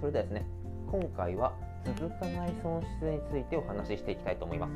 [0.00, 0.46] それではですね
[0.90, 1.52] 今回は
[1.84, 4.72] 続かない損失についてお話ししていきたいと思います。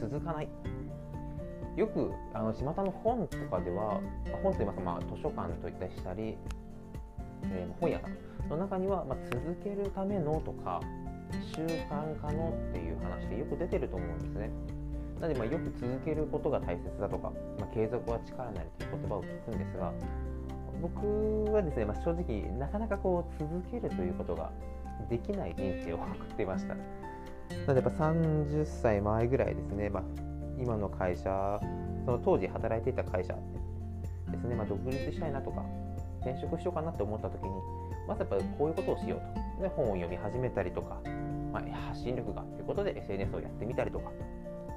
[0.00, 0.48] 続かない。
[1.76, 4.00] よくあの巷の本とかでは
[4.42, 6.36] 本といいますか、まあ、図書館といったりしたり、
[7.50, 10.80] えー、本屋さんの中には、まあ、続けるためのとか
[11.56, 14.50] 習慣化のっていう話でよく出てると思うんですね。
[15.20, 19.92] なのでまあよく続けることが大切だとか、まあ、継続は力なりという言葉を聞くんですが
[20.80, 24.50] 僕はですね、まあ、正直なかなかこう続けるということが
[25.08, 26.74] できない人生を送っていました。
[26.74, 26.80] な
[27.68, 30.02] のでやっぱ30歳前ぐらいですね、まあ、
[30.58, 31.60] 今の会社
[32.04, 33.34] その当時働いていた会社
[34.30, 35.64] ですね、まあ、独立したいなとか
[36.22, 37.50] 転職しようかなって思った時に
[38.08, 39.62] まずやっぱこういうことをしようと。
[39.62, 41.00] で本を読み始めたりとか、
[41.52, 44.10] まあ、発信力がということで SNS をやってみたりとか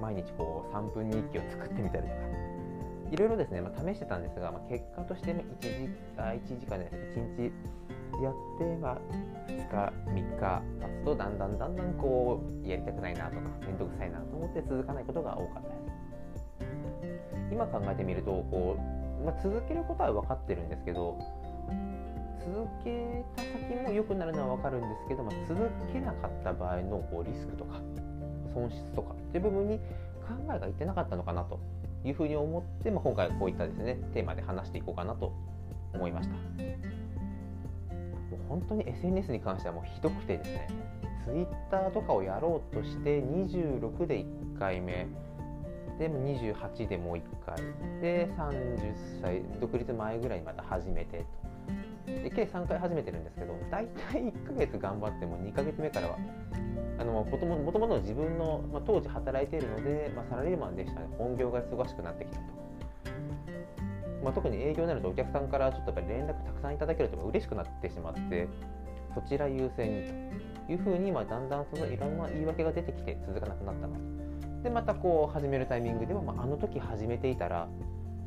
[0.00, 2.55] 毎日こう3分日記を作ってみたりとか。
[3.10, 7.52] いろいろですね、まあ、試してたんですが、まあ、結果として1時あ1時間で1日
[8.22, 8.98] やって、まあ、
[9.48, 15.96] 2日3日経つとだんだんだんだんこうやりたくないなとか面倒くさいなと思って続かないことが多かったです。
[17.52, 18.76] 今考えてみるとこ
[19.20, 21.18] う、まあ、続けることは分かってるんですけど
[22.40, 27.80] 続けた先も良くなるのは分かるんですけど、まあ、続けなかった場合のこうリスクとか
[28.54, 31.58] 損失とかっていう部分に考えがいってなかったのかなと
[32.04, 35.32] いうふうに思って、まあ、今回こういったですねテーマで話していこうかなと
[35.92, 36.34] 思いました。
[36.34, 36.44] もう
[38.48, 40.68] 本当に SNS に関してはもうひどくてですね
[41.24, 45.06] Twitter とかをやろうとして26で1回目
[45.98, 47.56] で28でもう1回
[48.00, 51.24] で30歳独立前ぐらいにまた始めてと。
[52.26, 56.18] で計3回始めてるんですけど大体1ヶ月頑張っても2ヶ月目からは
[56.98, 61.06] あのもともとの自分の、まあ、当時働いているので、まあ、サラリーマンでしたね。
[61.18, 62.42] 本業が忙しくなってきたと、
[64.24, 68.48] まあ、特に営業になるとお客さんからちょっとやっぱり連絡たくさんいただけると嬉しくなってしまって
[69.14, 70.02] そちら優先に
[70.66, 74.62] というふうに、まあ、だんだんそのいろんな言い訳が出てきて続かなくなったなと。
[74.64, 77.68] でまたこう始めるタイミングでは、まあ、あの時始めていたら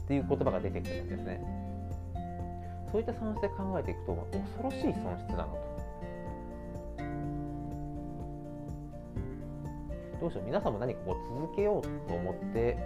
[0.00, 1.64] っていう言葉が出てくるんですね。
[2.94, 5.58] そういった損失で考えていくと恐ろしい損失だなと。
[10.20, 12.78] どうしよう皆さんも何かこう続けようと思って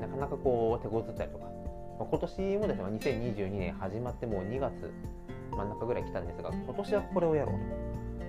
[0.00, 4.92] なかなかこう手こずったりとか、まあ、今年もですね2022年始まってもう2月
[5.52, 7.60] 真ん中ぐらい来たんですが今年はこれをやろうと。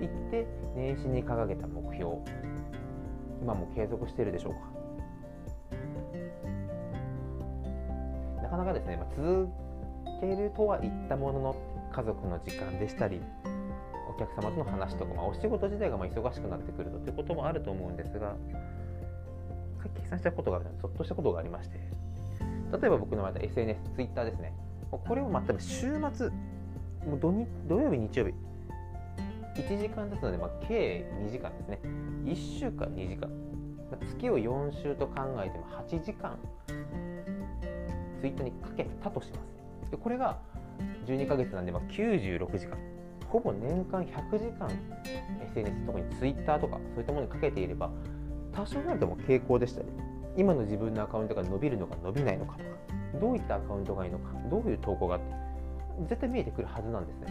[0.00, 0.46] 言って
[0.76, 2.12] 年始に掲げた目標。
[3.42, 4.60] 今も継続しているでしょうか。
[8.40, 9.63] なかなかですね、まあ、続
[10.24, 11.56] けるとは言ったものの
[11.92, 13.20] 家族の時間でしたり
[14.08, 18.34] お客様との話とか、まあ、お仕事自体がま忙しくなってくるとということもあると思うんですが
[20.02, 21.78] 計算したことがあるのでちょっとしたことがありまして
[22.80, 24.52] 例えば僕のまた SNS、Twitter ですね。
[24.90, 26.30] これを全く週末
[27.06, 28.34] もう土土曜日、日曜日
[29.56, 31.78] 1時間ずつので、まあ、計2時間ですね。
[32.24, 33.30] 1週間2時間。
[34.18, 35.14] 月を4週と考
[35.44, 36.36] えても8時間
[38.20, 39.63] ツイッターにかけたとします。
[39.94, 40.38] でこれが
[41.06, 42.76] 12ヶ月なんで、まあ、96時間。
[43.28, 44.70] ほぼ年間100時間
[45.50, 47.90] SNS 特に Twitter とかそういったものにかけていれば
[48.52, 49.88] 多少なりとも傾向でしたり
[50.36, 52.64] 今の自分のアカウントが伸びるのか伸びないのかとか
[53.20, 55.26] どういったアカウントがいいのかどういう投稿があって
[56.08, 57.26] 絶対見えてくるはずなんですね。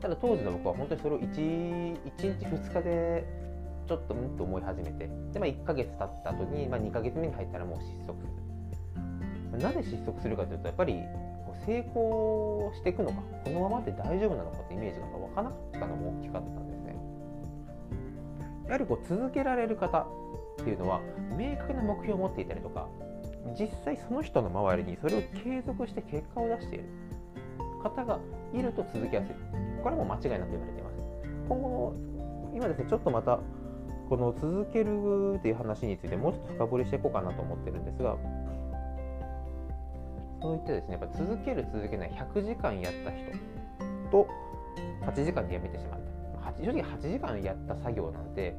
[0.00, 3.24] ただ当時の僕は本当にそれを 1, 1日2日で
[3.86, 8.45] ちょっとうんと思い始めてで、まあ、1ヶ月経った後に、まあ、2ヶ月目に入ったらもう失速する。
[9.52, 11.00] なぜ失速するかというとやっぱり
[11.64, 16.96] 成功していくのかこのままで大丈夫なのかってイメージが分からなかったのも大きかったんですね。
[18.66, 20.06] やはりこう続けられる方っ
[20.64, 21.00] ていうのは
[21.36, 22.88] 明確な目標を持っていたりとか
[23.58, 26.84] 実際その人の周りにそれを継続して結果を出している。
[27.82, 28.18] 方が
[28.52, 29.34] いると続けやすい。
[29.82, 30.96] これも間違いなく言われています。
[31.48, 31.94] 今後
[32.54, 33.38] 今ですねちょっとまた
[34.08, 38.16] この続けるっていう話についてもうちょっと深掘りしていこうかなと思ってるんですが
[40.46, 43.32] そういったですねやっぱ続ける続けない100時間やった人。
[44.12, 44.28] と。
[45.02, 46.00] 8時間でやめてしまっ
[46.44, 46.62] た。
[46.62, 48.54] 正直8時間やった作業なんて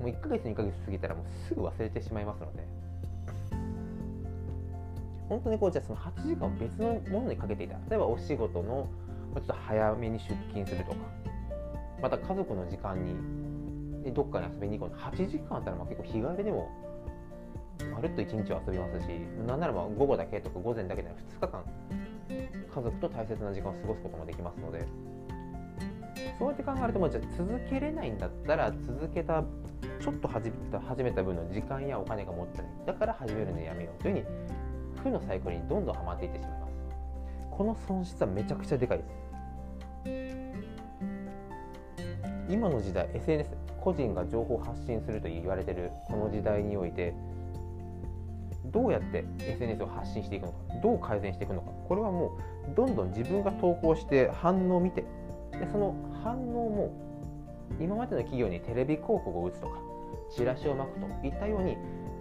[0.00, 2.66] もう1ヶ月2ヶ月過ぎたらもうすぐ忘れてしまいますので。
[5.28, 7.74] 本当にこうじゃあその8時間を別のものにかけていた。
[7.88, 8.88] 例えばお仕事の
[9.34, 10.96] ちょっと早めに出勤するとか。
[12.02, 14.98] また家族の時間にどっかに遊びに行こう。
[14.98, 16.68] 8時間あったらまあ結構日帰りでも
[17.86, 19.08] まるっと1日遊びますし
[19.46, 21.08] なんならば午後だけとか午前だけで
[21.38, 21.64] 2日間
[22.28, 24.86] 家族と大切な時間を過ごすこともできますので
[26.38, 29.44] そうやって考えるともうじゃあ続けれないんだったら続けた
[30.00, 32.66] ちょっと始めた始めた分の時間やお金が持ってない。
[32.86, 34.26] だから始めるのやめようというふうに
[35.02, 36.72] 負のサイクルにどんどんはまっていってしまいます。
[37.50, 39.22] この損失はめちゃくちゃでかいです。
[42.48, 43.50] 今の時代 SNS
[43.80, 47.14] 個人が情報を発信すると言われてるこの時代において
[48.66, 52.38] どうやって SNS を発信していくのかどう改善していくのかこれはも
[52.72, 55.02] うどんどん自分が投稿して反応を見て
[55.52, 56.92] でその反応も
[57.80, 59.78] 今までの企業にテレビ広告を打つとか
[60.34, 61.76] チラシを巻くといったように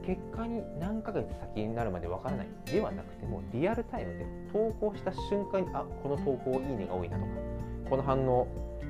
[0.06, 7.32] 結果に何ヶ月先になるまでわからないではなくてもリアルタイムで投稿した瞬間にあこの投稿いいねが多いなとか
[7.90, 8.48] この反応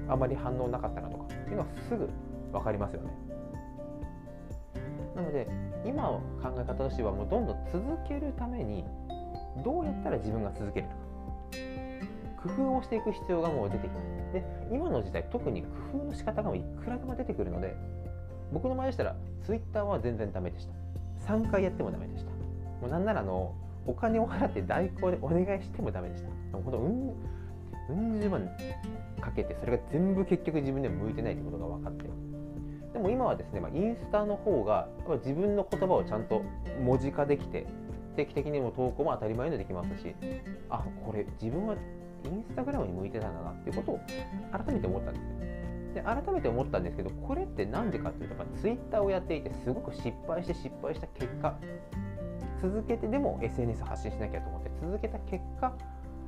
[0.07, 2.09] あまり反応なかったなとかっていうのはすぐ
[2.51, 3.30] 分かりますよね。
[5.15, 5.47] なので
[5.85, 8.85] 今の考え方としてはもうどんどん続けるために
[9.63, 11.01] どうやったら自分が続けるのか。
[12.43, 14.33] 工夫をしていく必要がもう出てきます。
[14.33, 15.67] で今の時代特に工
[15.99, 17.75] 夫の仕方がいくらでも出てくるので
[18.51, 19.15] 僕の場合でしたら
[19.45, 20.73] Twitter は全然ダメでした。
[21.33, 22.31] 3回やってもダメでした。
[22.81, 23.53] もうなんならあの
[23.85, 26.29] お金を払って代行でお願いしてもダメでした。
[26.57, 27.15] もうほん
[27.89, 28.49] うんうん十万
[29.19, 32.30] かけてそれが全部結局自分でも向いてないってことが分かって。
[32.93, 34.87] でも今はですね、まあ、インスタの方が
[35.23, 36.43] 自分の言葉をちゃんと
[36.83, 37.65] 文字化できて
[38.15, 40.13] 定期的にも投稿も当たり前にできますし
[40.69, 41.75] あこれ自分は
[42.25, 43.99] インスタグラムに向いてたんだなっていうことを
[44.51, 51.57] 改めて思ったんですで改めて思ったんですけどこれって何でかっていうとやっぱツイッターをやっていてすごく失敗して失敗した結果
[52.61, 55.73] 続けてでも SNS 発信しなきゃと思って続けた結果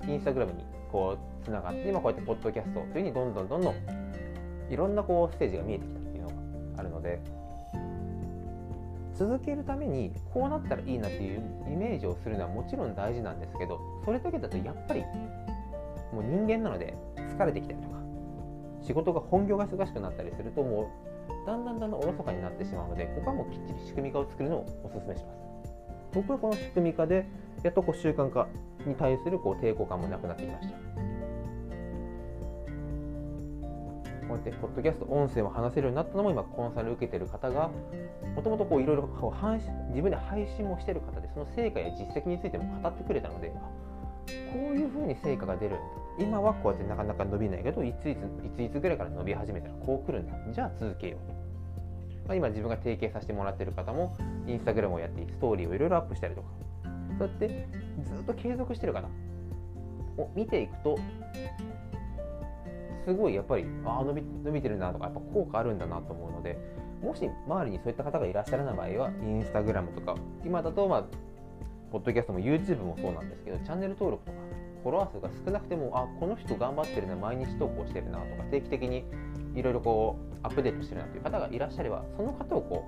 [0.07, 3.75] インスタグラムにこうつながって今こうやってポッドキャストというふうにどんどんどんどん
[4.69, 6.12] いろんなこうステージが見えてきた。
[7.03, 7.19] で
[9.15, 11.41] 続けるためにこうなったらいいなっていう
[11.71, 15.01] イメージをするのはもちろん大事なんですけどそれだけだとやっぱり
[16.11, 17.97] もう人間なので疲れてきたりとか
[18.81, 20.91] 仕事が本業が忙しくなったりするとも
[21.29, 25.43] うだんだんだんだんおろそかになってしまうのでここはもうきっちり仕組み化を作るのをお勧めします。
[26.13, 27.25] 僕はこの仕組み化で
[27.63, 28.47] やっとこう習慣化
[28.85, 31.12] に対するこう抵抗感もなくなってきました。
[34.33, 37.69] こうやってポッドキャスト音声も話せるようになったのも今コンサル受けてる方が
[38.35, 39.07] もともといろいろ
[39.89, 43.53] 自分で配信もしてる方でその成果や実績についても語ってくれたのでこ
[44.71, 45.83] ういうふうに成果が出るんだ。
[46.19, 50.33] 今はこうやってなかなか伸びないけどいついついついつぐらいから伸び始めたらこう来るんだ。
[50.51, 54.15] じゃあ続けようまあ、今自分が提携させてもらってる方も
[54.47, 56.47] インスタグラムをやってストーリーをいろいろアップしたりとか。
[57.19, 57.67] そうやって
[58.03, 59.07] ずっと継続してる方
[60.17, 60.97] を見ていくと
[63.05, 66.57] すごいやっぱりあ伸び伸びてるなとかやっぱ効果あるんだなと思うので
[67.01, 70.15] もし周りにそういった方がいらっしゃらない場合はインスタグラムとか
[70.45, 71.03] 今だとまあ
[71.91, 74.37] ポッドキャストも YouTube もそうなんですけどチャンネル登録とか
[74.83, 79.05] フォロワー数が少なくてもあこの人頑張ってるな毎日投稿してるなとか定期的に
[79.55, 82.85] いろいろこうアップデートしてるなという方がいらっしゃればその方をこ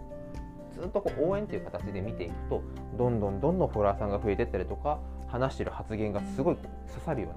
[0.75, 2.61] うずっとこう応援という形で見ていくと
[2.97, 7.29] どんどんどんどんフォロワーさんが増えていったりとか話してる発言がすごい刺さるよ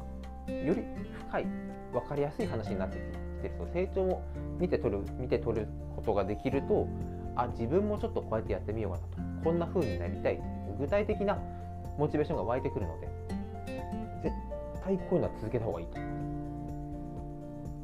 [0.49, 0.83] うなより
[1.29, 1.47] 深い
[1.93, 4.23] 分かりやすい話になってきてると成長も
[4.59, 6.89] 見て取る見て取ることができると
[7.37, 10.41] あ自分もちょっとこうやってやってみようかなとこんな風になりたい
[10.79, 11.39] 具体的な
[11.97, 13.09] モチベーションが湧いてくるので
[14.23, 14.35] 絶
[14.85, 15.99] 対こういうのは続けた方がいいと。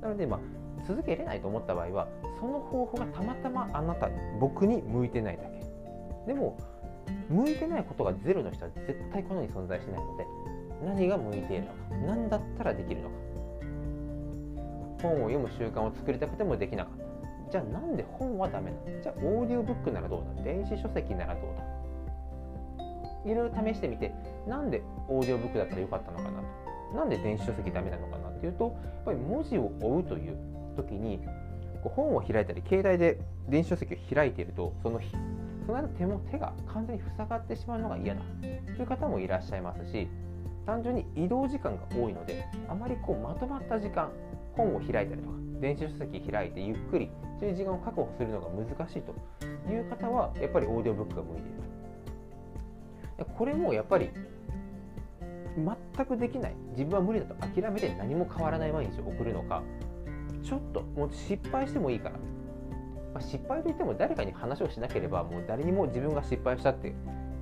[0.02, 0.40] なのでまあ
[0.86, 2.08] 続けれないと思った場合は
[2.38, 6.58] その方法がたまたまあなた僕に向いてないだけでも
[7.30, 10.26] 向いてないことがゼロの人は絶対この世に存在しないので
[10.84, 11.74] 何が向いているのか
[12.06, 13.14] 何だったらできるのか
[15.02, 17.04] 本を読む習慣を作りたくてもできなかった。
[17.52, 19.02] じゃあなんで本はダメなの？
[19.02, 20.42] じゃあオーディオブックならどうだ？
[20.42, 23.30] 電子書籍ならどうだ？
[23.30, 24.12] いろいろ試してみて
[24.46, 26.96] なんでオーディオブックだったらよかったのかなと？
[26.96, 30.36] なんで電子書籍ダメなのかなっていうとやっぱり文字を追うという
[30.76, 31.20] 時に
[31.82, 35.00] 本を開いたり携帯で電子書籍を開いているとその
[35.66, 38.20] その間手も手が完全に塞がってしまうのが嫌だ
[38.76, 40.08] という方もいらっしゃいますし
[40.66, 44.10] 単純に移動時間が多いのであまりこうまとまった時間
[44.56, 49.14] 本を開いたりとか電子書籍開いてゆっくりそういう時間を確保するのが難しいと
[49.70, 54.10] いう方はやっぱりオーディオブックが向いているこれもやっぱり
[55.56, 59.62] 全くできない自分は無理だと諦めて何も変わらない毎日を送るのか
[60.42, 62.16] ちょっともう失敗してもいいから、
[63.14, 66.94] まあ、失敗といっても誰かに話をしなければもう誰にも自分が失敗したって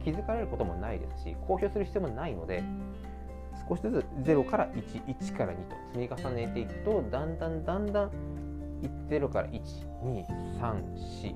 [0.04, 2.62] 気づかれることもないですし公表する必要もないので
[3.68, 8.10] 少しずつ0から11から2と積み重ねていくとだんだんだんだん
[9.08, 11.34] 0から1234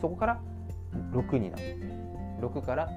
[0.00, 0.40] そこから
[1.12, 1.76] 6になって
[2.40, 2.88] 6から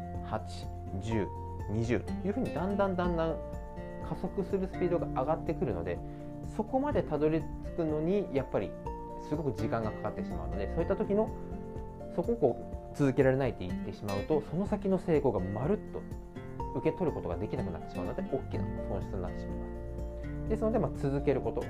[1.70, 3.36] 81020というふうにだんだんだんだん
[4.08, 5.98] 加速するスピードが上がってくるので
[6.56, 8.72] そこまでたどり着くのにやっぱり
[9.30, 11.30] すごく時間がかかってしまうのでそういった時の
[12.16, 16.02] そこをこう続けられないって言ってしまうとその先の成功がまるっと
[16.76, 20.50] 受け取ることができなくなってしまうので大きな損失になってしまいます。
[20.50, 21.64] ですので、まあ、続けること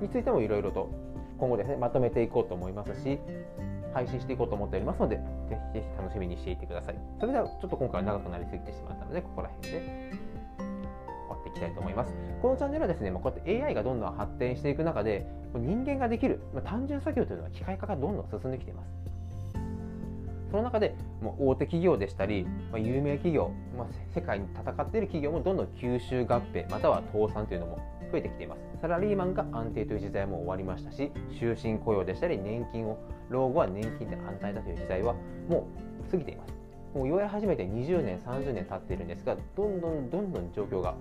[0.00, 0.90] についてもいろいろと
[1.38, 3.18] 今後ですねまとめていこうと思いますし
[3.92, 5.22] 配信していこうと思っておりますのでぜ
[5.74, 6.98] ひぜひ楽しみにしていてください。
[7.20, 10.12] それではちょっと今回は長くなりすぎてしまったのでここら辺で
[10.58, 10.68] 終
[11.28, 12.14] わっていきたいと思います。
[12.40, 19.11] このチャンネルはですねまこうやって AI がどんどん発展していく中で人間ができるま単純作業というのは機械化がどんどん進んできています。
[20.52, 27.78] その中でもう大手企業でしたり、まあ、有名企業、まあ、世界に戦っている企業もどんどん吸収合併または倒産というのも
[28.12, 28.60] 増えてきています。
[28.82, 32.98] サラリーマンが安定という時代も終わりましたし終身雇用でしたり年金を
[33.30, 35.14] 老後は年金で安泰だという時代は
[35.48, 35.66] も
[36.06, 36.52] う過ぎています。
[36.94, 40.94] もう言われ始めて20年30年経っているんですがどんどんどんどん状況が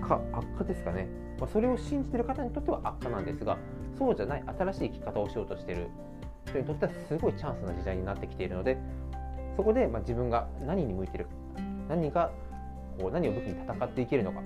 [0.00, 1.06] 悪化悪化ですかね、
[1.38, 3.58] まあ、それを信じている方にとっては悪化なんですが
[3.98, 5.88] そうじゃない新しい生き方をしようとしている。
[6.48, 8.78] 人にとってはすごいチャンスな時代になってきているので
[9.56, 11.30] そこでま自分が何に向いているか
[11.88, 12.30] 何が
[12.98, 14.40] こう何を武器に戦っていけるのか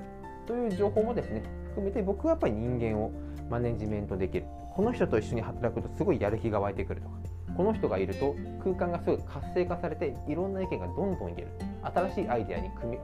[0.47, 3.11] という情報もですね含めて僕はやっぱり人間を
[3.51, 4.47] マネジメントできる。
[4.75, 7.15] この人と一緒に働くとすごいやる気が湧いてくるとか
[7.55, 11.49] この人がいると空間がすごい活性化されていろんな意見がどんどん言える。
[11.83, 12.99] 新しいアイデアに組み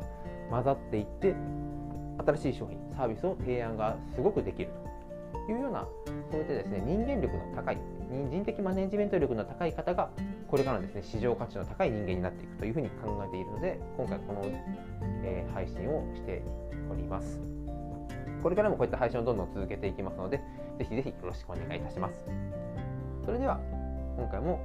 [0.51, 1.35] 混ざっていって
[2.25, 4.71] 新しい商品サービスを提案がすごくできる
[5.47, 5.87] というような
[6.31, 7.79] そういったですね人間力の高い
[8.11, 10.11] 人的マネジメント力の高い方が
[10.49, 14.43] これからのですね市場価値の高い人間になっていくというふうに考えているので今回この、
[15.23, 16.43] えー、配信をして
[16.91, 17.41] おります。
[18.43, 20.39] これからもこういった配信をどんどん続けていきますので、
[20.79, 22.25] ぜひぜひよろしくお願いいたします。
[23.25, 23.61] それでは、
[24.17, 24.61] 今回も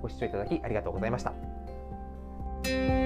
[0.00, 2.99] ご視聴いただきありがとうございました。